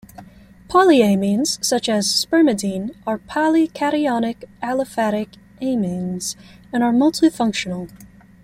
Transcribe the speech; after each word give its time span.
Polyamines, 0.67 1.63
such 1.63 1.87
as 1.87 2.07
spermidine, 2.11 2.89
are 3.05 3.19
polycationic 3.19 4.45
aliphatic 4.63 5.37
amines 5.61 6.35
and 6.73 6.81
are 6.83 6.91
multifunctional. 6.91 7.87